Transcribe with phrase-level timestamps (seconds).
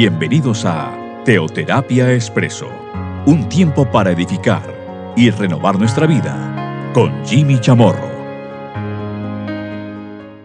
[0.00, 2.68] Bienvenidos a Teoterapia Expreso,
[3.26, 4.62] un tiempo para edificar
[5.16, 8.08] y renovar nuestra vida con Jimmy Chamorro.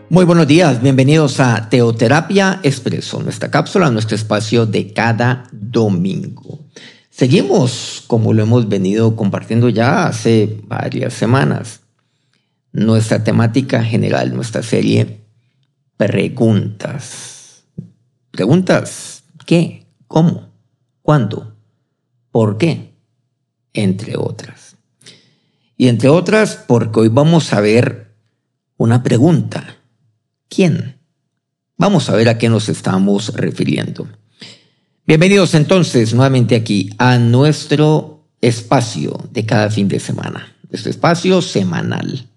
[0.10, 6.66] Muy buenos días, bienvenidos a Teoterapia Expreso, nuestra cápsula, nuestro espacio de cada domingo.
[7.12, 11.82] Seguimos, como lo hemos venido compartiendo ya hace varias semanas,
[12.72, 15.22] nuestra temática general, nuestra serie
[15.96, 17.66] Preguntas.
[18.32, 19.88] Preguntas ¿Qué?
[20.08, 20.50] ¿Cómo?
[21.02, 21.56] ¿Cuándo?
[22.32, 22.94] ¿Por qué?
[23.74, 24.78] Entre otras.
[25.76, 28.16] Y entre otras, porque hoy vamos a ver
[28.78, 29.78] una pregunta.
[30.48, 31.00] ¿Quién?
[31.78, 34.08] Vamos a ver a qué nos estamos refiriendo.
[35.06, 42.30] Bienvenidos entonces nuevamente aquí a nuestro espacio de cada fin de semana, nuestro espacio semanal.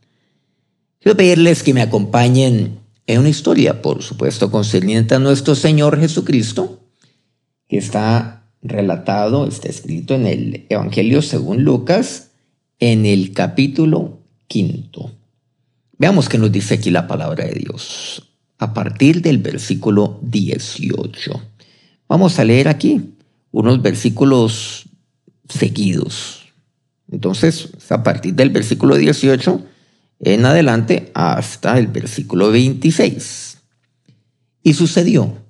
[0.99, 6.76] Quiero pedirles que me acompañen en una historia, por supuesto, concerniente a nuestro Señor Jesucristo,
[7.69, 12.31] que está relatado, está escrito en el Evangelio según Lucas,
[12.79, 15.13] en el capítulo quinto.
[15.99, 21.43] Veamos qué nos dice aquí la palabra de Dios, a partir del versículo 18.
[22.09, 23.15] Vamos a leer aquí
[23.51, 24.85] unos versículos
[25.49, 26.53] seguidos.
[27.11, 29.65] Entonces, a partir del versículo 18
[30.21, 33.59] en adelante hasta el versículo 26.
[34.63, 35.46] Y sucedió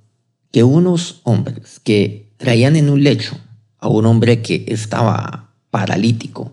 [0.56, 3.38] que unos hombres que traían en un lecho
[3.76, 6.50] a un hombre que estaba paralítico,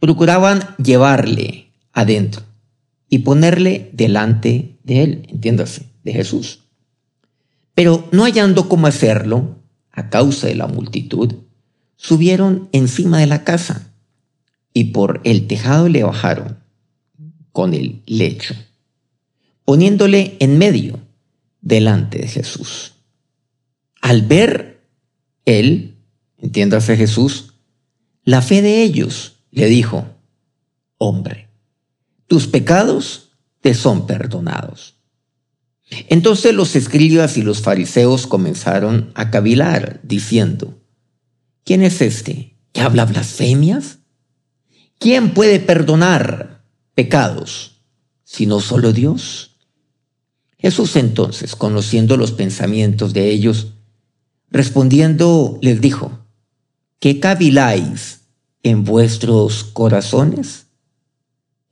[0.00, 2.42] procuraban llevarle adentro
[3.08, 6.64] y ponerle delante de él, entiéndase, de Jesús.
[7.76, 9.60] Pero no hallando cómo hacerlo,
[9.92, 11.34] a causa de la multitud,
[11.94, 13.92] subieron encima de la casa
[14.72, 16.58] y por el tejado le bajaron
[17.52, 18.56] con el lecho,
[19.64, 20.98] poniéndole en medio
[21.60, 22.93] delante de Jesús.
[24.04, 24.86] Al ver
[25.46, 25.96] él,
[26.36, 27.54] entiéndase Jesús,
[28.22, 30.04] la fe de ellos, le dijo,
[30.98, 31.48] hombre,
[32.26, 33.30] tus pecados
[33.62, 34.96] te son perdonados.
[36.10, 40.82] Entonces los escribas y los fariseos comenzaron a cavilar, diciendo,
[41.64, 44.00] ¿quién es este que habla blasfemias?
[44.98, 46.62] ¿Quién puede perdonar
[46.94, 47.80] pecados
[48.24, 49.56] sino solo Dios?
[50.58, 53.73] Jesús entonces, conociendo los pensamientos de ellos,
[54.54, 56.26] Respondiendo les dijo,
[57.00, 58.20] ¿qué caviláis
[58.62, 60.66] en vuestros corazones?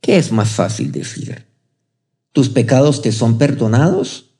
[0.01, 1.45] ¿Qué es más fácil decir?
[2.33, 4.31] ¿Tus pecados te son perdonados?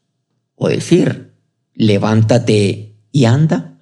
[0.55, 1.31] ¿O decir,
[1.73, 3.77] levántate y anda?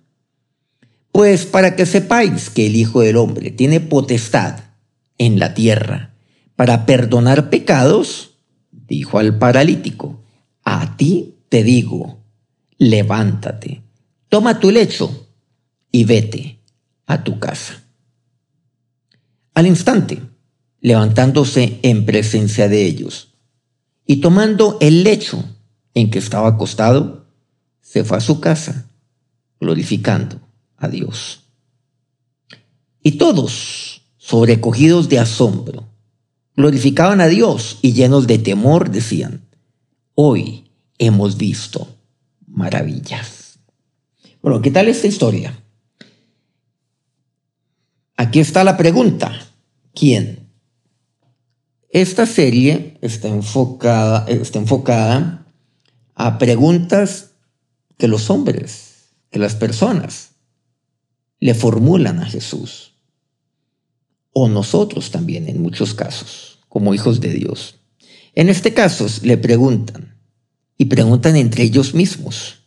[1.12, 4.60] Pues para que sepáis que el Hijo del Hombre tiene potestad
[5.18, 6.14] en la tierra
[6.56, 8.38] para perdonar pecados,
[8.70, 10.22] dijo al paralítico,
[10.64, 12.20] a ti te digo,
[12.78, 13.81] levántate
[14.32, 15.28] toma tu lecho
[15.92, 16.62] y vete
[17.06, 17.84] a tu casa.
[19.54, 20.22] Al instante,
[20.80, 23.34] levantándose en presencia de ellos
[24.06, 25.44] y tomando el lecho
[25.94, 27.26] en que estaba acostado,
[27.82, 28.90] se fue a su casa,
[29.60, 30.40] glorificando
[30.78, 31.42] a Dios.
[33.04, 35.90] Y todos, sobrecogidos de asombro,
[36.56, 39.42] glorificaban a Dios y llenos de temor decían,
[40.16, 41.98] hoy hemos visto
[42.48, 43.41] maravillas.
[44.42, 45.64] Bueno, ¿qué tal esta historia?
[48.18, 49.32] Aquí está la pregunta.
[49.94, 50.50] ¿Quién?
[51.90, 55.46] Esta serie está enfocada, está enfocada
[56.16, 57.32] a preguntas
[57.98, 60.32] que los hombres, que las personas
[61.40, 62.94] le formulan a Jesús.
[64.34, 67.80] O nosotros también en muchos casos, como hijos de Dios.
[68.34, 70.18] En este caso le preguntan
[70.78, 72.61] y preguntan entre ellos mismos.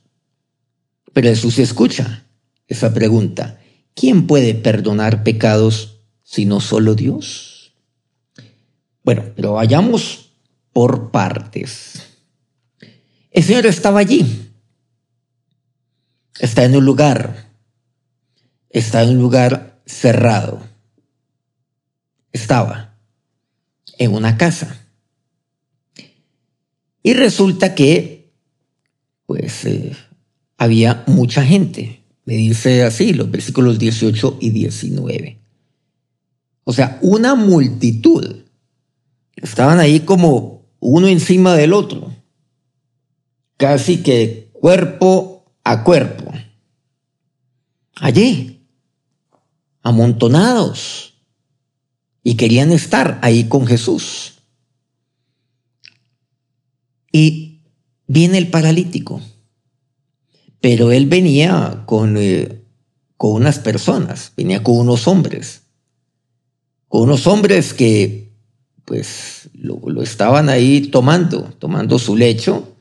[1.15, 2.27] Pero Jesús escucha
[2.67, 3.61] esa pregunta.
[3.95, 7.73] ¿Quién puede perdonar pecados si no solo Dios?
[9.05, 10.33] Bueno, pero vayamos
[10.73, 12.03] por partes.
[13.31, 14.51] El Señor estaba allí.
[16.41, 17.53] Está en un lugar.
[18.69, 20.61] Está en un lugar cerrado.
[22.33, 22.99] Estaba
[23.99, 24.81] en una casa.
[27.03, 28.33] Y resulta que,
[29.27, 29.95] pues, eh,
[30.65, 32.05] había mucha gente.
[32.25, 35.39] Me dice así los versículos 18 y 19.
[36.65, 38.45] O sea, una multitud.
[39.37, 42.15] Estaban ahí como uno encima del otro.
[43.57, 46.33] Casi que cuerpo a cuerpo.
[47.97, 48.67] Allí,
[49.83, 51.15] amontonados.
[52.23, 54.39] Y querían estar ahí con Jesús.
[57.13, 57.61] Y
[58.07, 59.21] viene el paralítico
[60.65, 62.63] pero él venía con, eh,
[63.19, 65.65] con unas personas, venía con unos hombres,
[66.89, 68.33] con unos hombres que
[68.87, 72.77] pues lo, lo estaban ahí tomando, tomando su lecho,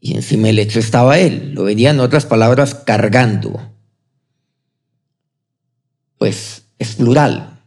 [0.00, 3.60] y encima del lecho estaba él, lo venía en otras palabras cargando.
[6.16, 7.60] Pues es plural,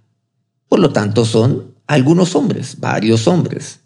[0.67, 3.81] por lo tanto son algunos hombres, varios hombres.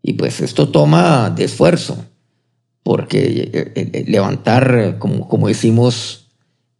[0.00, 2.06] Y pues esto toma de esfuerzo,
[2.84, 6.28] porque eh, eh, eh, levantar, como, como decimos,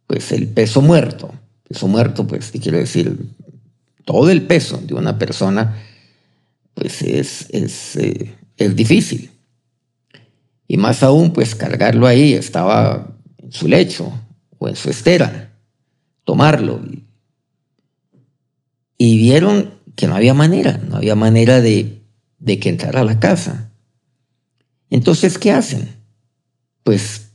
[0.07, 1.33] pues el peso muerto,
[1.67, 3.19] peso muerto, pues quiero decir,
[4.05, 5.83] todo el peso de una persona,
[6.73, 7.97] pues es, es,
[8.55, 9.31] es difícil.
[10.67, 14.13] Y más aún, pues cargarlo ahí, estaba en su lecho
[14.57, 15.51] o en su estera,
[16.23, 16.81] tomarlo.
[18.97, 22.05] Y vieron que no había manera, no había manera de
[22.45, 23.71] de que entrara a la casa.
[24.89, 25.89] Entonces, ¿qué hacen?
[26.83, 27.31] Pues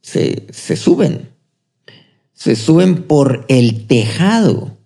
[0.00, 1.30] se, se suben.
[2.32, 4.76] Se suben por el tejado.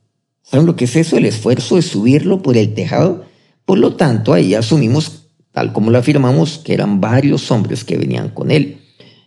[0.43, 1.17] ¿Saben lo que es eso?
[1.17, 3.27] El esfuerzo de subirlo por el tejado.
[3.65, 8.31] Por lo tanto, ahí asumimos, tal como lo afirmamos, que eran varios hombres que venían
[8.31, 8.81] con él.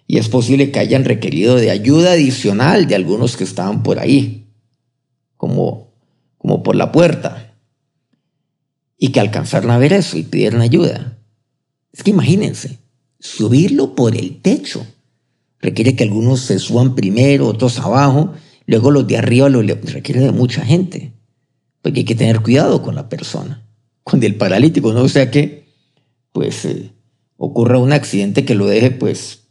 [0.07, 4.47] Y es posible que hayan requerido de ayuda adicional de algunos que estaban por ahí,
[5.38, 5.93] como,
[6.38, 7.51] como por la puerta
[9.03, 11.10] y que alcanzaron a ver eso y pidieron ayuda.
[11.93, 12.79] Es que imagínense,
[13.19, 14.85] subirlo por el techo.
[15.59, 18.33] Requiere que algunos se suban primero, otros abajo,
[18.65, 21.13] luego los de arriba lo requiere de mucha gente.
[21.81, 23.67] Porque hay que tener cuidado con la persona.
[24.03, 25.67] Con el paralítico, no o sea que,
[26.31, 26.91] pues, eh,
[27.38, 29.43] ocurra un accidente que lo deje, pues,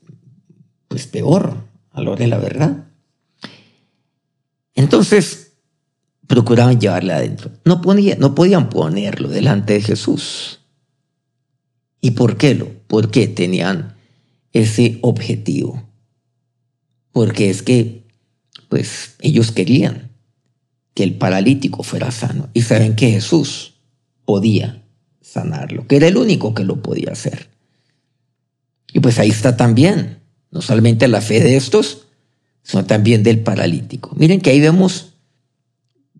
[0.88, 2.88] pues peor a hora de la verdad.
[4.74, 5.52] Entonces,
[6.26, 7.50] procuraban llevarle adentro.
[7.64, 7.82] No,
[8.18, 10.59] no podían ponerlo delante de Jesús.
[12.00, 12.68] ¿Y por qué lo?
[12.86, 13.96] Porque tenían
[14.52, 15.88] ese objetivo.
[17.12, 18.06] Porque es que,
[18.68, 20.10] pues, ellos querían
[20.94, 22.48] que el paralítico fuera sano.
[22.54, 23.74] Y saben que Jesús
[24.24, 24.84] podía
[25.20, 27.48] sanarlo, que era el único que lo podía hacer.
[28.92, 30.20] Y pues ahí está también,
[30.50, 32.06] no solamente la fe de estos,
[32.62, 34.14] sino también del paralítico.
[34.16, 35.14] Miren que ahí vemos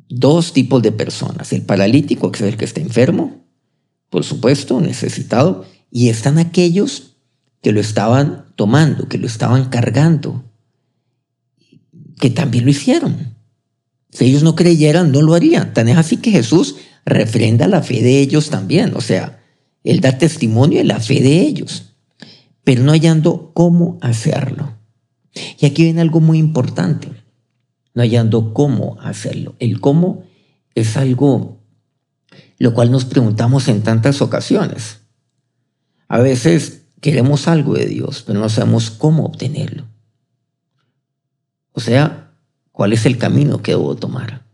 [0.09, 1.53] dos tipos de personas.
[1.53, 3.45] El paralítico, que es el que está enfermo,
[4.11, 7.17] por supuesto, necesitado, y están aquellos
[7.63, 10.45] que lo estaban tomando, que lo estaban cargando,
[12.19, 13.35] que también lo hicieron.
[14.11, 15.73] Si ellos no creyeran, no lo harían.
[15.73, 16.77] Tan es así que Jesús
[17.07, 18.93] refrenda la fe de ellos también.
[18.95, 19.43] O sea,
[19.85, 21.95] Él da testimonio de la fe de ellos,
[22.65, 24.75] pero no hallando cómo hacerlo.
[25.59, 27.09] Y aquí viene algo muy importante
[27.95, 29.55] no hallando cómo hacerlo.
[29.59, 30.25] El cómo
[30.75, 31.60] es algo
[32.61, 35.01] lo cual nos preguntamos en tantas ocasiones.
[36.09, 39.87] A veces queremos algo de Dios, pero no sabemos cómo obtenerlo.
[41.73, 42.35] O sea,
[42.71, 44.45] ¿cuál es el camino que debo tomar?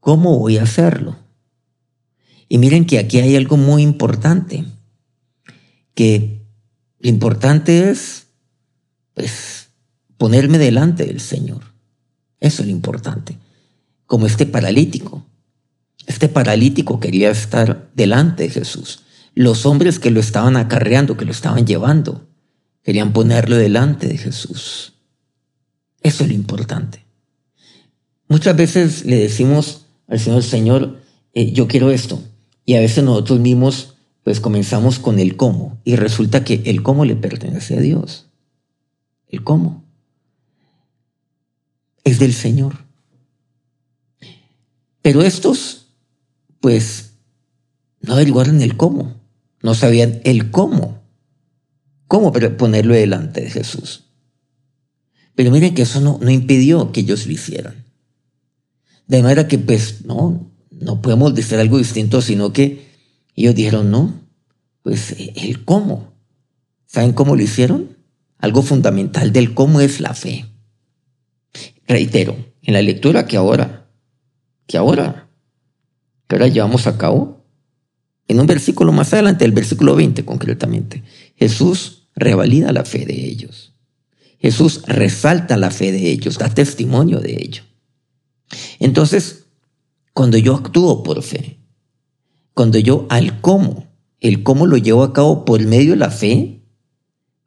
[0.00, 1.16] ¿Cómo voy a hacerlo?
[2.48, 4.64] Y miren que aquí hay algo muy importante,
[5.94, 6.42] que
[6.98, 8.26] lo importante es,
[9.14, 9.68] pues,
[10.16, 11.62] ponerme delante del Señor.
[12.40, 13.38] Eso es lo importante.
[14.06, 15.27] Como este paralítico.
[16.08, 19.02] Este paralítico quería estar delante de Jesús.
[19.34, 22.26] Los hombres que lo estaban acarreando, que lo estaban llevando,
[22.82, 24.94] querían ponerlo delante de Jesús.
[26.02, 27.04] Eso es lo importante.
[28.26, 31.00] Muchas veces le decimos al Señor, Señor,
[31.34, 32.22] eh, yo quiero esto.
[32.64, 35.78] Y a veces nosotros mismos pues comenzamos con el cómo.
[35.84, 38.30] Y resulta que el cómo le pertenece a Dios.
[39.28, 39.84] El cómo
[42.02, 42.86] es del Señor.
[45.02, 45.87] Pero estos,
[46.60, 47.14] pues,
[48.00, 49.20] no averiguaron el cómo,
[49.62, 51.02] no sabían el cómo,
[52.06, 54.04] cómo ponerlo delante de Jesús.
[55.34, 57.84] Pero miren que eso no, no impidió que ellos lo hicieran.
[59.06, 62.88] De manera que, pues, no, no podemos decir algo distinto, sino que
[63.34, 64.20] ellos dijeron, no,
[64.82, 66.12] pues el cómo.
[66.86, 67.96] ¿Saben cómo lo hicieron?
[68.38, 70.46] Algo fundamental del cómo es la fe.
[71.86, 73.88] Reitero, en la lectura que ahora,
[74.66, 75.27] que ahora,
[76.28, 77.44] que ahora llevamos a cabo,
[78.28, 81.02] en un versículo más adelante, el versículo 20 concretamente,
[81.36, 83.72] Jesús revalida la fe de ellos.
[84.38, 87.62] Jesús resalta la fe de ellos, da testimonio de ello.
[88.78, 89.46] Entonces,
[90.12, 91.58] cuando yo actúo por fe,
[92.54, 93.88] cuando yo al cómo,
[94.20, 96.62] el cómo lo llevo a cabo por medio de la fe,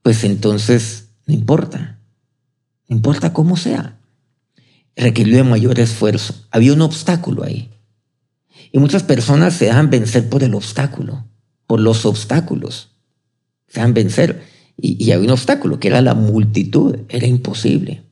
[0.01, 1.99] pues entonces no importa,
[2.89, 4.01] no importa cómo sea
[4.95, 6.35] requirió de mayor esfuerzo.
[6.51, 7.69] Había un obstáculo ahí.
[8.71, 11.25] Y muchas personas se dejan vencer por el obstáculo,
[11.67, 12.89] por los obstáculos.
[13.67, 14.43] Se dejan vencer.
[14.77, 18.03] Y, había un obstáculo, que era la multitud, era imposible.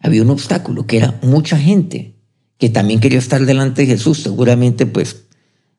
[0.00, 2.16] Había un obstáculo, que era mucha gente
[2.58, 4.22] que también quería estar delante de Jesús.
[4.22, 5.24] Seguramente, pues,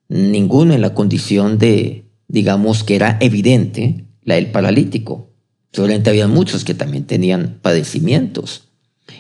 [0.07, 5.33] ninguno en la condición de, digamos, que era evidente, la del paralítico.
[5.71, 8.69] Seguramente había muchos que también tenían padecimientos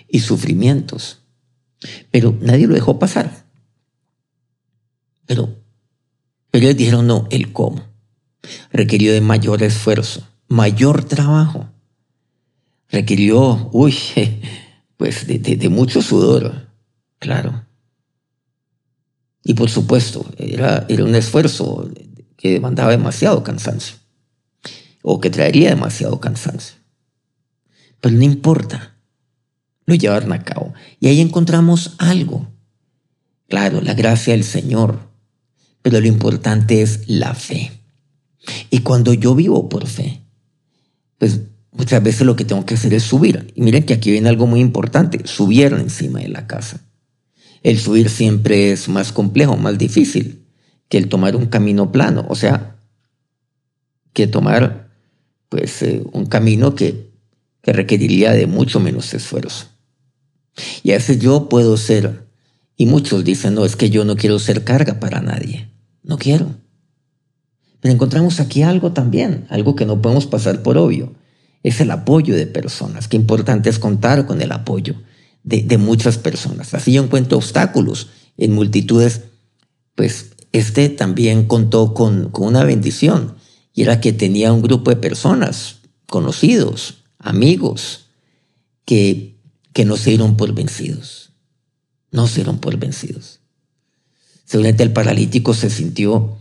[0.07, 1.19] y sufrimientos.
[2.09, 3.46] Pero nadie lo dejó pasar.
[5.27, 5.61] Pero,
[6.53, 7.83] ellos dijeron no, el cómo.
[8.71, 11.69] Requirió de mayor esfuerzo, mayor trabajo.
[12.89, 13.95] Requirió, uy,
[14.97, 16.69] pues de, mucho sudor,
[17.19, 17.65] claro.
[19.43, 21.89] Y por supuesto, era, era un esfuerzo
[22.35, 23.97] que demandaba demasiado cansancio
[25.01, 26.75] o que traería demasiado cansancio.
[28.01, 28.97] Pero no importa,
[29.85, 30.73] lo llevaron a cabo.
[30.99, 32.47] Y ahí encontramos algo.
[33.47, 35.06] Claro, la gracia del Señor,
[35.81, 37.71] pero lo importante es la fe.
[38.69, 40.21] Y cuando yo vivo por fe,
[41.17, 41.41] pues
[41.71, 43.51] muchas veces lo que tengo que hacer es subir.
[43.55, 46.81] Y miren que aquí viene algo muy importante, subir encima de la casa.
[47.63, 50.43] El subir siempre es más complejo, más difícil
[50.89, 52.77] que el tomar un camino plano, o sea,
[54.13, 54.89] que tomar
[55.49, 57.11] pues eh, un camino que,
[57.61, 59.67] que requeriría de mucho menos esfuerzo.
[60.83, 62.26] Y a veces yo puedo ser,
[62.77, 65.69] y muchos dicen, no, es que yo no quiero ser carga para nadie,
[66.03, 66.55] no quiero.
[67.81, 71.15] Pero encontramos aquí algo también, algo que no podemos pasar por obvio,
[71.63, 73.07] es el apoyo de personas.
[73.07, 74.95] Qué importante es contar con el apoyo
[75.43, 76.73] de, muchas personas.
[76.73, 79.23] Así yo encuentro obstáculos en multitudes,
[79.95, 83.35] pues este también contó con, con una bendición,
[83.73, 88.07] y era que tenía un grupo de personas, conocidos, amigos,
[88.85, 89.35] que,
[89.73, 91.26] que no se dieron por vencidos.
[92.11, 93.39] No se dieron por vencidos.
[94.45, 96.37] Seguramente el paralítico se sintió,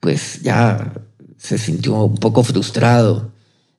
[0.00, 0.92] pues ya
[1.38, 3.32] se sintió un poco frustrado,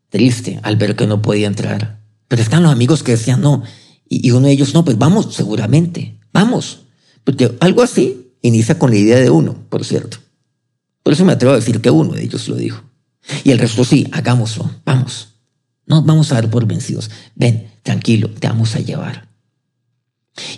[0.10, 2.00] triste al ver que no podía entrar.
[2.28, 3.64] Pero están los amigos que decían no.
[4.10, 6.84] Y, uno de ellos, no, pues vamos, seguramente, vamos.
[7.24, 10.18] Porque algo así inicia con la idea de uno, por cierto.
[11.04, 12.84] Por eso me atrevo a decir que uno de ellos lo dijo.
[13.44, 15.36] Y el resto sí, hagámoslo, vamos.
[15.86, 17.10] No vamos a dar por vencidos.
[17.36, 19.27] Ven, tranquilo, te vamos a llevar.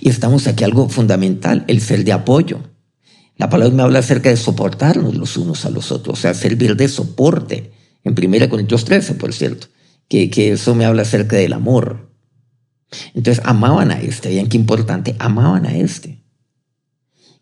[0.01, 2.61] Y estamos aquí algo fundamental, el ser de apoyo.
[3.37, 6.75] La palabra me habla acerca de soportarnos los unos a los otros, o sea, servir
[6.75, 7.71] de soporte.
[8.03, 9.67] En 1 Corintios 13, por cierto,
[10.07, 12.09] que, que eso me habla acerca del amor.
[13.13, 16.23] Entonces amaban a este, vean qué importante, amaban a este.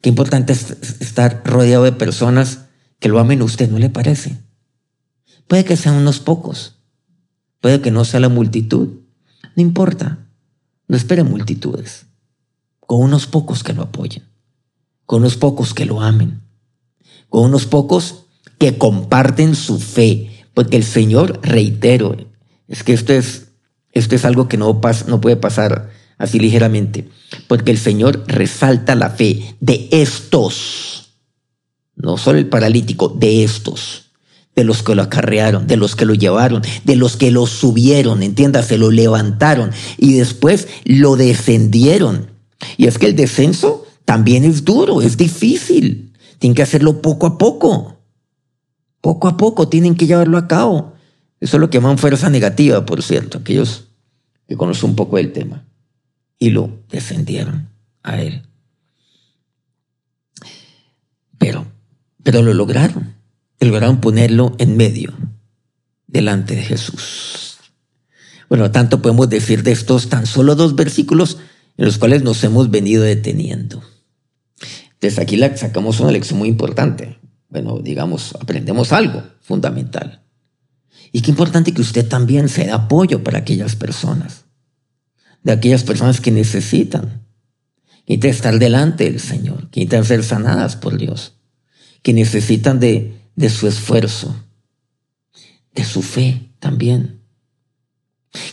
[0.02, 2.66] Qué importante es estar rodeado de personas
[3.00, 4.38] que lo amen a usted, ¿no le parece?
[5.48, 6.82] Puede que sean unos pocos,
[7.62, 9.02] puede que no sea la multitud,
[9.56, 10.28] no importa,
[10.88, 12.08] no espere multitudes,
[12.88, 14.24] con unos pocos que lo apoyen,
[15.06, 16.42] con unos pocos que lo amen,
[17.30, 18.24] con unos pocos
[18.58, 22.18] que comparten su fe, porque el Señor, reitero,
[22.68, 23.50] es que esto es,
[23.92, 27.10] esto es algo que no, no puede pasar así ligeramente,
[27.48, 31.10] porque el Señor resalta la fe de estos,
[31.96, 34.12] no solo el paralítico, de estos,
[34.56, 38.24] de los que lo acarrearon, de los que lo llevaron, de los que lo subieron,
[38.24, 42.37] entiéndase, lo levantaron y después lo descendieron.
[42.78, 47.38] Y es que el descenso también es duro, es difícil, tienen que hacerlo poco a
[47.38, 47.98] poco.
[49.02, 50.94] Poco a poco tienen que llevarlo a cabo.
[51.40, 53.88] Eso es lo que llaman fuerza negativa, por cierto, aquellos
[54.48, 55.66] que conocen un poco del tema.
[56.40, 57.70] Y lo defendieron
[58.04, 58.44] a él.
[61.38, 61.66] Pero,
[62.24, 63.16] pero lo lograron.
[63.60, 65.14] Lograron ponerlo en medio,
[66.06, 67.58] delante de Jesús.
[68.50, 71.38] Bueno, tanto podemos decir de estos tan solo dos versículos
[71.78, 73.84] en los cuales nos hemos venido deteniendo.
[75.00, 77.18] Desde aquí sacamos una lección muy importante
[77.50, 80.24] bueno, digamos, aprendemos algo fundamental.
[81.12, 84.46] Y qué importante que usted también sea apoyo para aquellas personas,
[85.44, 87.26] de aquellas personas que necesitan,
[88.06, 91.36] que necesitan estar delante del Señor, que necesitan ser sanadas por Dios,
[92.02, 94.36] que necesitan de, de su esfuerzo,
[95.74, 97.17] de su fe también,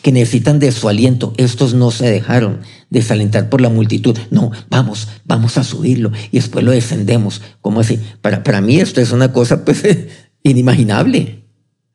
[0.02, 1.32] que necesitan de su aliento.
[1.36, 2.60] Estos no se dejaron
[2.90, 4.16] desalentar por la multitud.
[4.30, 7.42] No, vamos, vamos a subirlo y después lo descendemos.
[7.60, 7.98] ¿Cómo así?
[8.20, 9.82] Para, para mí esto es una cosa pues
[10.42, 11.44] inimaginable.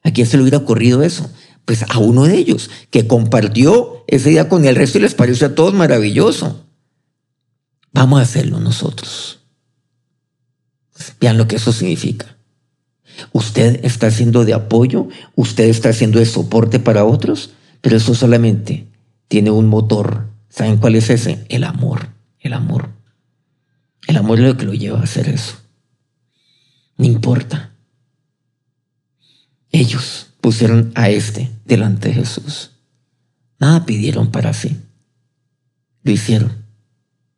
[0.03, 1.29] ¿A quién se le hubiera ocurrido eso?
[1.65, 5.47] Pues a uno de ellos, que compartió ese día con el resto y les pareció
[5.47, 6.65] a todos maravilloso.
[7.91, 9.39] Vamos a hacerlo nosotros.
[11.19, 12.37] Vean lo que eso significa.
[13.33, 18.87] Usted está haciendo de apoyo, usted está haciendo de soporte para otros, pero eso solamente
[19.27, 20.27] tiene un motor.
[20.49, 21.45] ¿Saben cuál es ese?
[21.49, 22.09] El amor.
[22.39, 22.89] El amor.
[24.07, 25.55] El amor es lo que lo lleva a hacer eso.
[26.97, 27.75] No importa.
[29.71, 32.71] Ellos, pusieron a este delante de Jesús.
[33.59, 34.81] Nada pidieron para sí.
[36.03, 36.65] Lo hicieron.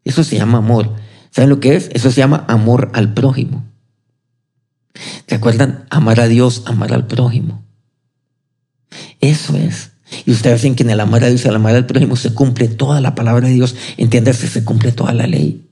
[0.03, 0.95] Eso se llama amor.
[1.31, 1.89] ¿Saben lo que es?
[1.93, 3.65] Eso se llama amor al prójimo.
[5.27, 5.85] ¿Se acuerdan?
[5.89, 7.63] Amar a Dios, amar al prójimo.
[9.19, 9.90] Eso es.
[10.25, 12.33] Y ustedes dicen que en el amar a Dios y el amar al prójimo se
[12.33, 13.75] cumple toda la palabra de Dios.
[13.97, 15.69] Entiéndase, se cumple toda la ley.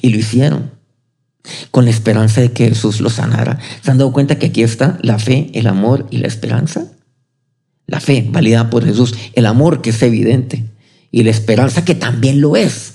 [0.00, 0.70] Y lo hicieron
[1.70, 3.58] con la esperanza de que Jesús los sanara.
[3.82, 6.92] ¿Se han dado cuenta que aquí está la fe, el amor y la esperanza?
[7.86, 10.64] La fe, validada por Jesús, el amor que es evidente
[11.10, 12.94] y la esperanza que también lo es.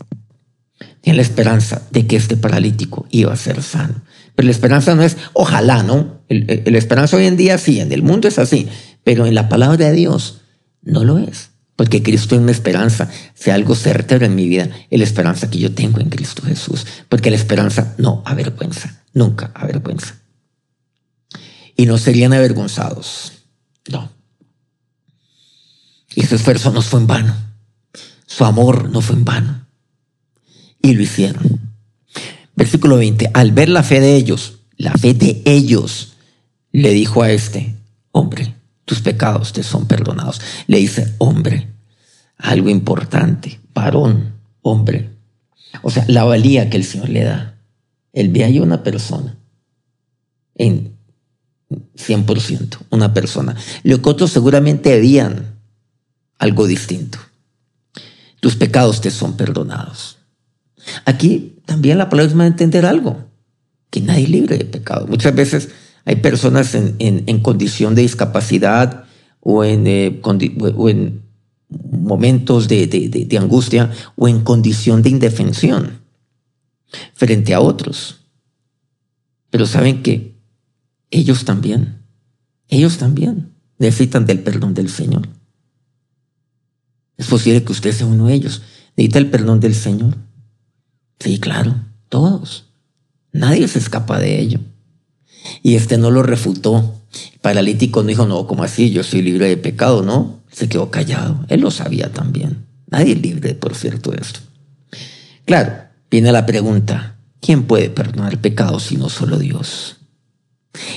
[1.01, 4.01] Tiene la esperanza de que este paralítico iba a ser sano.
[4.35, 6.21] Pero la esperanza no es ojalá, ¿no?
[6.29, 8.67] la esperanza hoy en día sí, en el mundo es así,
[9.03, 10.41] pero en la palabra de Dios
[10.81, 11.51] no lo es.
[11.75, 15.73] Porque Cristo es una esperanza, sea algo certero en mi vida, la esperanza que yo
[15.73, 16.85] tengo en Cristo Jesús.
[17.09, 20.15] Porque la esperanza no avergüenza, nunca avergüenza.
[21.75, 23.31] Y no serían avergonzados,
[23.89, 24.11] no.
[26.13, 27.35] Y su esfuerzo no fue en vano,
[28.27, 29.65] su amor no fue en vano.
[30.83, 31.71] Y lo hicieron.
[32.55, 36.13] Versículo 20, al ver la fe de ellos, la fe de ellos,
[36.71, 37.75] le dijo a este,
[38.11, 40.41] hombre, tus pecados te son perdonados.
[40.67, 41.67] Le dice, hombre,
[42.37, 45.09] algo importante, varón, hombre.
[45.81, 47.57] O sea, la valía que el Señor le da.
[48.13, 49.37] Él ve ahí una persona
[50.55, 50.97] en
[51.69, 53.55] 100%, una persona.
[53.83, 55.59] Lo que otros seguramente veían
[56.37, 57.19] algo distinto.
[58.39, 60.17] Tus pecados te son perdonados.
[61.05, 63.25] Aquí también la palabra es entender algo,
[63.89, 65.05] que nadie es libre de pecado.
[65.07, 65.69] Muchas veces
[66.05, 69.05] hay personas en, condición de discapacidad
[69.39, 70.21] o en, eh,
[70.89, 71.21] en
[71.69, 76.01] momentos de, de, angustia o en condición de indefensión
[77.13, 78.21] frente a otros.
[79.49, 80.35] Pero saben que
[81.11, 82.03] ellos también,
[82.67, 85.27] ellos también necesitan del perdón del Señor.
[87.17, 88.63] Es posible que usted sea uno de ellos.
[88.95, 90.17] Necesita el perdón del Señor.
[91.19, 91.75] Sí, claro,
[92.09, 92.65] todos.
[93.31, 94.59] Nadie se escapa de ello.
[95.63, 96.95] Y este no lo refutó.
[97.33, 98.91] El paralítico no dijo, no, como así?
[98.91, 100.39] Yo soy libre de pecado, ¿no?
[100.51, 101.45] Se quedó callado.
[101.49, 102.65] Él lo sabía también.
[102.89, 104.39] Nadie es libre, por cierto, de esto.
[105.45, 105.73] Claro,
[106.09, 109.97] viene la pregunta, ¿quién puede perdonar pecados si no solo Dios?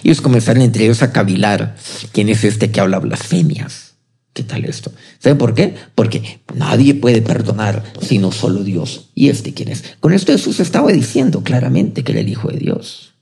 [0.03, 1.77] Ellos comenzaron entre ellos a cavilar,
[2.13, 3.95] ¿quién es este que habla blasfemias?
[4.33, 4.93] ¿Qué tal esto?
[5.21, 5.77] ¿Saben por qué?
[5.95, 9.11] Porque nadie puede perdonar sino solo Dios.
[9.15, 9.85] ¿Y este quién es?
[10.01, 13.14] Con esto Jesús estaba diciendo claramente que era el Hijo de Dios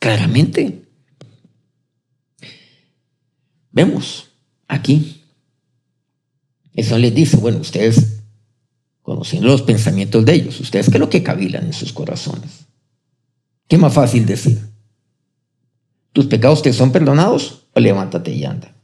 [0.00, 0.82] claramente.
[3.70, 4.30] Vemos
[4.66, 5.22] aquí.
[6.74, 8.22] Eso les dice, bueno, ustedes,
[9.02, 12.66] conociendo los pensamientos de ellos, ustedes qué es lo que cavilan en sus corazones.
[13.68, 14.58] ¿Qué más fácil decir?
[16.12, 18.74] ¿Tus pecados te son perdonados o levántate y anda?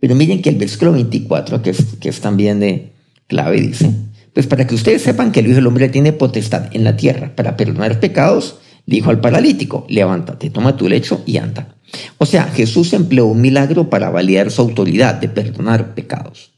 [0.00, 2.92] Pero miren que el versículo 24, que es, que es también de
[3.28, 3.92] clave, dice,
[4.32, 7.36] pues para que ustedes sepan que el Hijo del Hombre tiene potestad en la tierra
[7.36, 11.76] para perdonar pecados, dijo al paralítico, levántate, toma tu lecho y anda.
[12.18, 16.52] O sea, Jesús empleó un milagro para validar su autoridad de perdonar pecados.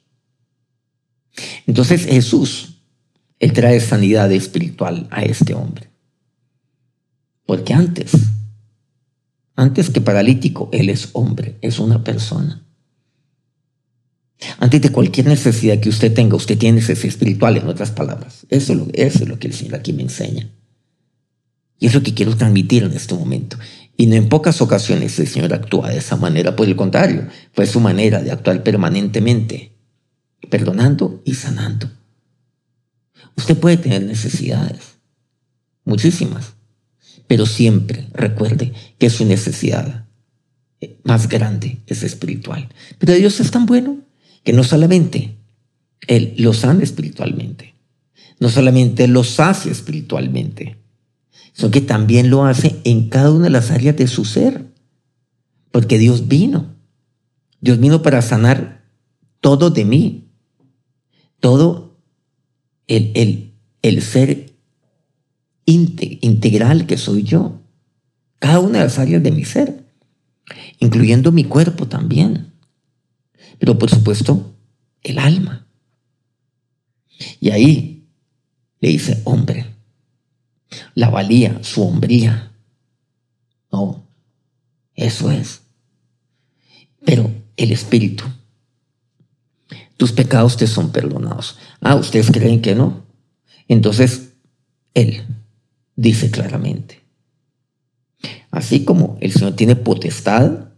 [1.66, 2.74] Entonces Jesús,
[3.52, 5.90] trae sanidad espiritual a este hombre.
[7.46, 8.12] Porque antes,
[9.54, 12.66] antes que paralítico, él es hombre, es una persona.
[14.58, 18.46] Antes de cualquier necesidad que usted tenga, usted tiene necesidad espiritual, en otras palabras.
[18.48, 20.50] Eso es lo que el Señor aquí me enseña.
[21.78, 23.58] Y es lo que quiero transmitir en este momento.
[23.96, 27.66] Y no en pocas ocasiones el Señor actúa de esa manera, por el contrario, fue
[27.66, 29.72] su manera de actuar permanentemente,
[30.50, 31.90] perdonando y sanando.
[33.36, 34.96] Usted puede tener necesidades,
[35.84, 36.54] muchísimas,
[37.26, 40.06] pero siempre recuerde que su necesidad
[41.02, 42.68] más grande es espiritual.
[42.98, 43.98] Pero Dios es tan bueno
[44.42, 45.36] que no solamente
[46.06, 47.74] Él los sana espiritualmente,
[48.40, 50.76] no solamente los sacia espiritualmente,
[51.54, 54.74] sino que también lo hace en cada una de las áreas de su ser.
[55.70, 56.74] Porque Dios vino.
[57.60, 58.84] Dios vino para sanar
[59.40, 60.32] todo de mí.
[61.38, 61.96] Todo
[62.88, 64.52] el, el, el ser
[65.64, 67.60] integral que soy yo.
[68.40, 69.86] Cada una de las áreas de mi ser.
[70.80, 72.52] Incluyendo mi cuerpo también.
[73.60, 74.56] Pero por supuesto,
[75.04, 75.68] el alma.
[77.38, 78.08] Y ahí
[78.80, 79.73] le dice, hombre,
[80.94, 82.52] la valía, su hombría.
[83.70, 84.06] No,
[84.94, 85.62] eso es.
[87.04, 88.24] Pero el Espíritu,
[89.96, 91.58] tus pecados te son perdonados.
[91.80, 93.04] Ah, ¿ustedes creen que no?
[93.68, 94.34] Entonces,
[94.94, 95.24] Él
[95.96, 97.02] dice claramente,
[98.50, 100.70] así como el Señor tiene potestad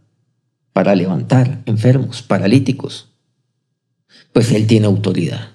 [0.72, 3.10] para levantar enfermos, paralíticos,
[4.32, 5.50] pues Él tiene autoridad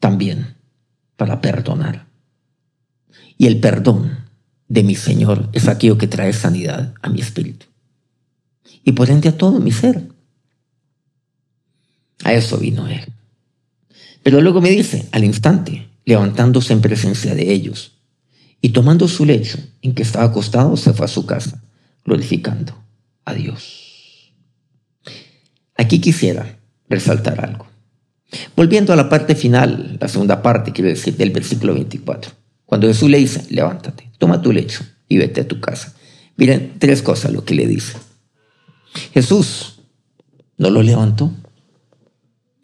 [0.00, 0.56] también
[1.16, 2.11] para perdonar.
[3.42, 4.20] Y el perdón
[4.68, 7.66] de mi Señor es aquello que trae sanidad a mi espíritu.
[8.84, 10.06] Y por ende a todo mi ser.
[12.22, 13.04] A eso vino Él.
[14.22, 17.98] Pero luego me dice, al instante, levantándose en presencia de ellos,
[18.60, 21.64] y tomando su lecho en que estaba acostado, se fue a su casa,
[22.04, 22.80] glorificando
[23.24, 24.32] a Dios.
[25.76, 27.66] Aquí quisiera resaltar algo.
[28.54, 32.40] Volviendo a la parte final, la segunda parte, quiero decir, del versículo 24.
[32.72, 35.94] Cuando Jesús le dice, levántate, toma tu lecho y vete a tu casa.
[36.38, 37.98] Miren, tres cosas lo que le dice.
[39.12, 39.80] Jesús
[40.56, 41.30] no lo levantó.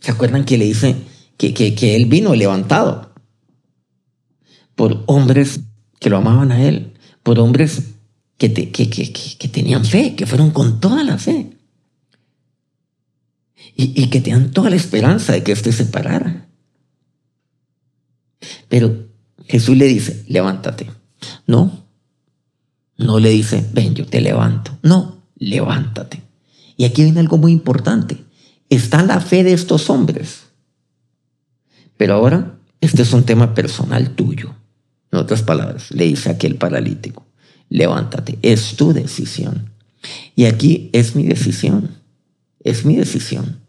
[0.00, 0.96] ¿Se acuerdan que le dice
[1.36, 3.12] que, que, él vino levantado
[4.74, 5.60] por hombres
[6.00, 7.82] que lo amaban a él, por hombres
[8.38, 11.50] que, que, tenían fe, que fueron con toda la fe.
[13.76, 16.48] Y, y que tenían toda la esperanza de que éste se parara.
[18.70, 19.07] Pero
[19.48, 20.90] Jesús le dice, levántate.
[21.46, 21.86] No,
[22.98, 24.78] no le dice, ven, yo te levanto.
[24.82, 26.22] No, levántate.
[26.76, 28.24] Y aquí viene algo muy importante.
[28.68, 30.48] Está la fe de estos hombres.
[31.96, 34.54] Pero ahora, este es un tema personal tuyo.
[35.10, 37.26] En otras palabras, le dice aquel paralítico,
[37.70, 39.70] levántate, es tu decisión.
[40.36, 41.96] Y aquí es mi decisión,
[42.62, 43.60] es mi decisión.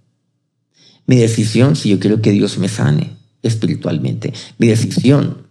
[1.07, 4.33] Mi decisión si yo quiero que Dios me sane espiritualmente.
[4.57, 5.48] Mi decisión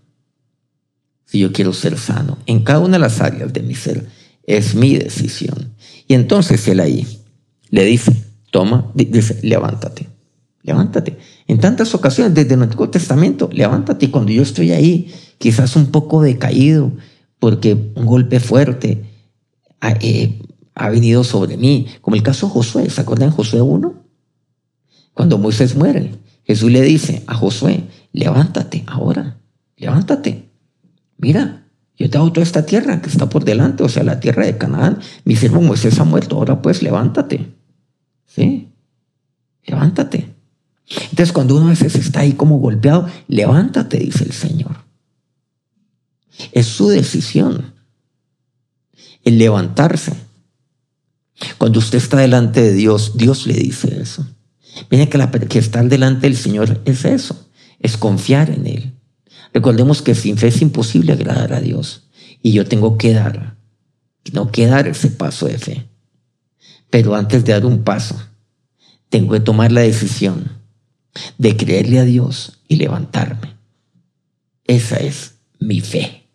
[1.28, 4.08] si yo quiero ser sano en cada una de las áreas de mi ser.
[4.44, 5.74] Es mi decisión.
[6.06, 7.06] Y entonces él ahí
[7.68, 8.12] le dice,
[8.50, 10.08] toma, dice, levántate,
[10.62, 11.18] levántate.
[11.46, 14.06] En tantas ocasiones, desde el Antiguo Testamento, levántate.
[14.06, 16.92] Y cuando yo estoy ahí, quizás un poco decaído,
[17.38, 19.04] porque un golpe fuerte
[19.80, 20.40] ha, eh,
[20.74, 24.02] ha venido sobre mí, como el caso de Josué, ¿se acuerdan Josué 1?
[25.12, 26.14] Cuando Moisés muere,
[26.44, 29.42] Jesús le dice a Josué, levántate ahora,
[29.76, 30.47] levántate.
[31.18, 34.46] Mira, yo te hago toda esta tierra que está por delante, o sea, la tierra
[34.46, 35.00] de Canaán.
[35.24, 37.54] Mi siervo Moisés ha muerto, ahora pues levántate.
[38.26, 38.72] ¿Sí?
[39.64, 40.34] Levántate.
[41.10, 44.84] Entonces cuando uno a veces está ahí como golpeado, levántate, dice el Señor.
[46.52, 47.74] Es su decisión
[49.24, 50.14] el levantarse.
[51.58, 54.26] Cuando usted está delante de Dios, Dios le dice eso.
[54.88, 57.48] Viene que, la, que estar delante del Señor es eso,
[57.80, 58.97] es confiar en Él.
[59.52, 62.08] Recordemos que sin fe es imposible agradar a Dios.
[62.42, 63.56] Y yo tengo que dar,
[64.22, 65.88] tengo que dar ese paso de fe.
[66.90, 68.16] Pero antes de dar un paso,
[69.08, 70.58] tengo que tomar la decisión
[71.38, 73.56] de creerle a Dios y levantarme.
[74.64, 76.28] Esa es mi fe.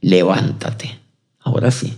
[0.00, 1.00] Levántate.
[1.40, 1.94] Ahora sí.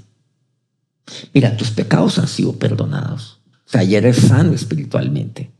[1.33, 3.41] Mira, tus pecados han sido perdonados.
[3.67, 5.51] O sea, ya eres sano espiritualmente.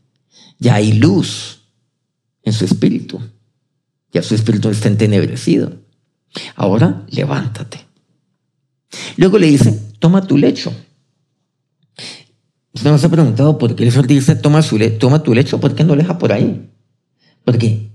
[0.57, 1.61] Ya hay luz
[2.43, 3.21] en su espíritu.
[4.11, 5.73] Ya su espíritu está entenebrecido.
[6.55, 7.85] Ahora levántate.
[9.17, 10.73] Luego le dice, toma tu lecho.
[12.73, 15.75] Usted nos ha preguntado por qué el Señor dice, toma, su toma tu lecho, ¿por
[15.75, 16.69] qué no deja por ahí?
[17.43, 17.89] Porque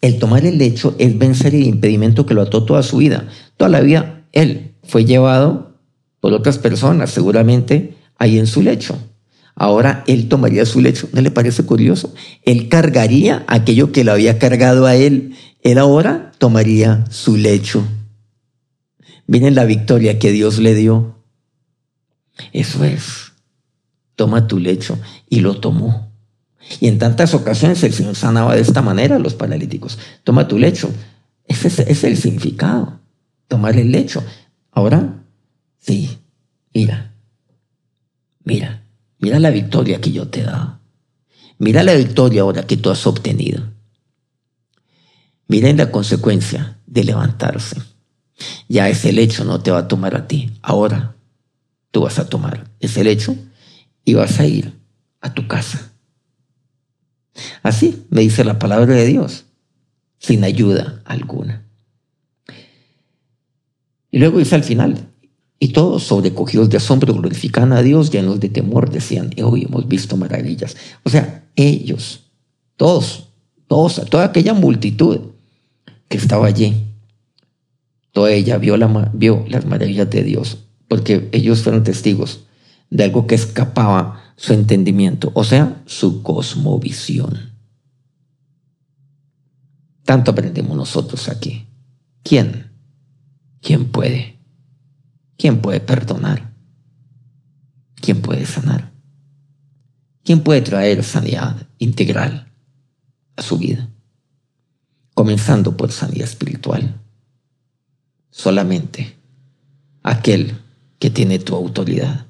[0.00, 3.28] el tomar el lecho es vencer el impedimento que lo ató toda su vida.
[3.56, 5.78] Toda la vida él fue llevado
[6.20, 8.98] por otras personas, seguramente ahí en su lecho.
[9.60, 11.10] Ahora él tomaría su lecho.
[11.12, 12.14] ¿No le parece curioso?
[12.46, 15.34] Él cargaría aquello que lo había cargado a él.
[15.60, 17.86] Él ahora tomaría su lecho.
[19.26, 21.22] Miren la victoria que Dios le dio.
[22.54, 23.32] Eso es.
[24.16, 24.98] Toma tu lecho.
[25.28, 26.10] Y lo tomó.
[26.80, 29.98] Y en tantas ocasiones el Señor sanaba de esta manera a los paralíticos.
[30.24, 30.90] Toma tu lecho.
[31.44, 32.98] Ese es, es el significado.
[33.46, 34.24] Tomar el lecho.
[34.72, 35.22] Ahora,
[35.76, 36.16] sí,
[36.72, 37.12] mira,
[38.42, 38.79] mira.
[39.20, 40.80] Mira la victoria que yo te he dado.
[41.58, 43.62] Mira la victoria ahora que tú has obtenido.
[45.46, 47.76] Miren la consecuencia de levantarse.
[48.68, 50.50] Ya ese hecho no te va a tomar a ti.
[50.62, 51.16] Ahora
[51.90, 53.36] tú vas a tomar ese hecho
[54.04, 54.72] y vas a ir
[55.20, 55.92] a tu casa.
[57.62, 59.44] Así me dice la palabra de Dios,
[60.18, 61.66] sin ayuda alguna.
[64.10, 65.09] Y luego dice al final,
[65.62, 70.16] y todos, sobrecogidos de asombro, glorifican a Dios, llenos de temor, decían, hoy hemos visto
[70.16, 70.74] maravillas.
[71.04, 72.22] O sea, ellos,
[72.78, 73.28] todos,
[73.68, 75.20] todos, toda aquella multitud
[76.08, 76.86] que estaba allí,
[78.10, 80.56] toda ella vio, la, vio las maravillas de Dios,
[80.88, 82.40] porque ellos fueron testigos
[82.88, 87.52] de algo que escapaba su entendimiento, o sea, su cosmovisión.
[90.06, 91.66] Tanto aprendemos nosotros aquí.
[92.22, 92.70] ¿Quién?
[93.60, 94.39] ¿Quién puede?
[95.40, 96.50] ¿Quién puede perdonar?
[98.00, 98.92] ¿quién puede sanar?
[100.24, 102.52] ¿Quién puede traer sanidad integral
[103.36, 103.88] a su vida?
[105.14, 107.00] Comenzando por sanidad espiritual.
[108.30, 109.16] Solamente
[110.02, 110.58] aquel
[110.98, 112.26] que tiene tu autoridad.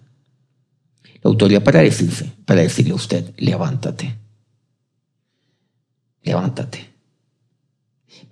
[1.22, 4.18] La autoridad para decirse, para decirle a usted, levántate.
[6.22, 6.90] Levántate.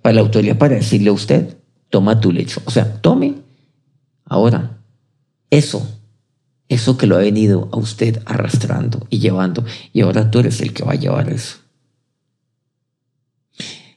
[0.01, 1.57] Para la autoridad para decirle a usted,
[1.89, 2.61] toma tu lecho.
[2.65, 3.38] O sea, tome
[4.29, 4.79] ahora
[5.49, 5.99] eso,
[6.67, 9.65] eso que lo ha venido a usted arrastrando y llevando.
[9.93, 11.57] Y ahora tú eres el que va a llevar eso.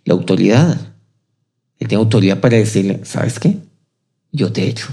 [0.04, 0.94] La autoridad.
[1.78, 3.58] Él tiene autoridad para decirle, ¿sabes qué?
[4.30, 4.88] Yo te he hecho,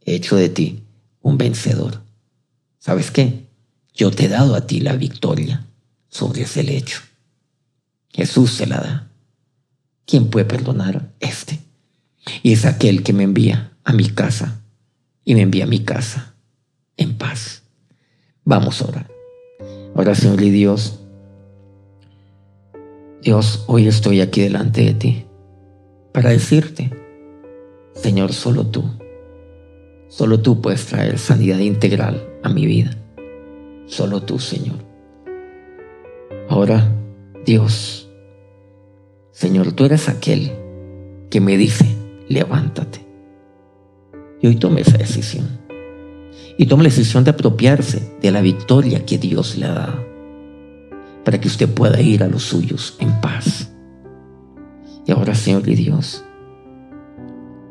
[0.00, 0.82] he hecho de ti
[1.20, 2.02] un vencedor.
[2.78, 3.46] ¿Sabes qué?
[3.94, 5.66] Yo te he dado a ti la victoria
[6.08, 7.00] sobre ese lecho.
[8.08, 9.10] Jesús se la da.
[10.04, 11.12] ¿Quién puede perdonar?
[11.20, 11.60] Este.
[12.42, 14.61] Y es aquel que me envía a mi casa
[15.24, 16.34] y me envía a mi casa
[16.96, 17.62] en paz.
[18.44, 19.10] Vamos a orar.
[19.94, 21.00] Ahora, Señor y Dios,
[23.22, 25.24] Dios, hoy estoy aquí delante de ti
[26.12, 26.90] para decirte,
[27.94, 28.84] Señor, solo tú,
[30.08, 32.96] solo tú puedes traer sanidad integral a mi vida.
[33.86, 34.78] Solo tú, Señor.
[36.48, 36.90] Ahora,
[37.44, 38.10] Dios,
[39.30, 40.52] Señor, tú eres aquel
[41.30, 41.86] que me dice,
[42.28, 43.01] levántate.
[44.42, 45.46] Y hoy tome esa decisión.
[46.58, 50.04] Y tome la decisión de apropiarse de la victoria que Dios le ha dado.
[51.24, 53.72] Para que usted pueda ir a los suyos en paz.
[55.06, 56.24] Y ahora, Señor y Dios,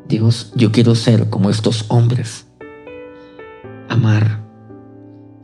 [0.08, 2.46] Dios, yo quiero ser como estos hombres.
[3.88, 4.42] Amar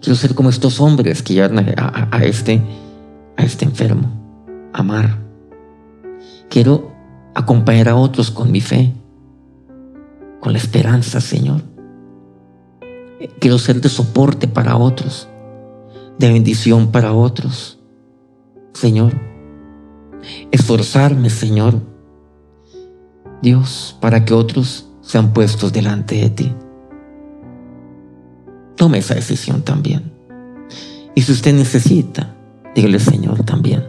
[0.00, 2.62] Quiero ser como estos hombres que llevan a, este,
[3.36, 4.08] a este enfermo.
[4.72, 5.18] Amar.
[6.48, 6.92] Quiero
[7.34, 8.92] acompañar a otros con mi fe,
[10.40, 11.62] con la esperanza, Señor.
[13.40, 15.28] Quiero ser de soporte para otros,
[16.18, 17.78] de bendición para otros.
[18.72, 19.12] Señor,
[20.50, 21.80] esforzarme, Señor,
[23.42, 26.54] Dios, para que otros sean puestos delante de ti.
[28.76, 30.12] Tome esa decisión también.
[31.14, 32.36] Y si usted necesita,
[32.74, 33.84] dígale, Señor, también,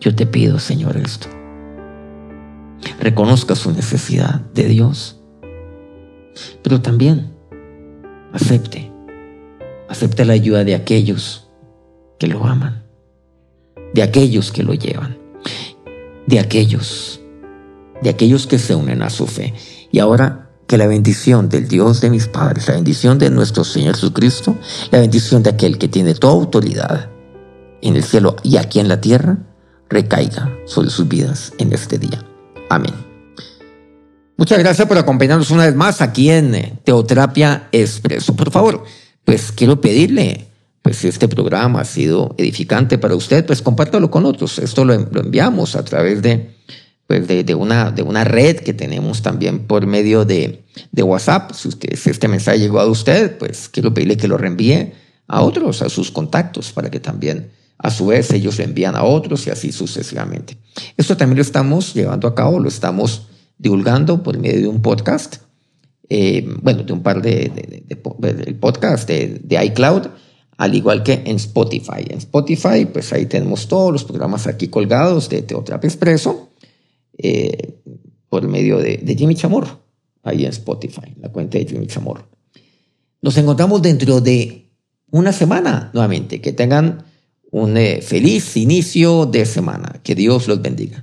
[0.00, 1.28] yo te pido, Señor, esto.
[3.00, 5.15] Reconozca su necesidad de Dios,
[6.62, 7.32] pero también
[8.32, 8.92] acepte,
[9.88, 11.48] acepte la ayuda de aquellos
[12.18, 12.84] que lo aman,
[13.94, 15.18] de aquellos que lo llevan,
[16.26, 17.20] de aquellos,
[18.02, 19.54] de aquellos que se unen a su fe.
[19.90, 23.94] Y ahora que la bendición del Dios de mis padres, la bendición de nuestro Señor
[23.94, 24.56] Jesucristo,
[24.90, 27.10] la bendición de aquel que tiene toda autoridad
[27.82, 29.38] en el cielo y aquí en la tierra,
[29.88, 32.24] recaiga sobre sus vidas en este día.
[32.68, 33.05] Amén.
[34.38, 38.36] Muchas gracias por acompañarnos una vez más aquí en eh, Teoterapia Expreso.
[38.36, 38.84] Por favor,
[39.24, 40.48] pues quiero pedirle,
[40.82, 44.58] pues si este programa ha sido edificante para usted, pues compártalo con otros.
[44.58, 46.54] Esto lo enviamos a través de
[47.06, 51.52] pues de, una, de una red que tenemos también por medio de, de WhatsApp.
[51.52, 54.92] Si, usted, si este mensaje llegó a usted, pues quiero pedirle que lo reenvíe
[55.28, 59.04] a otros, a sus contactos, para que también a su vez ellos lo envían a
[59.04, 60.58] otros y así sucesivamente.
[60.96, 65.36] Esto también lo estamos llevando a cabo, lo estamos divulgando por medio de un podcast,
[66.08, 70.08] eh, bueno, de un par de, de, podcast de, de iCloud,
[70.56, 72.04] al igual que en Spotify.
[72.08, 76.50] En Spotify, pues ahí tenemos todos los programas aquí colgados de Teoterapia Expreso
[77.18, 77.80] eh,
[78.28, 79.80] por medio de, Jimmy Chamorro,
[80.22, 82.28] ahí en Spotify, la cuenta de Jimmy Chamorro.
[83.22, 84.70] Nos encontramos dentro de
[85.10, 86.40] una semana nuevamente.
[86.40, 87.04] Que tengan
[87.50, 90.00] un eh, feliz inicio de semana.
[90.02, 90.94] Que Dios los bendiga.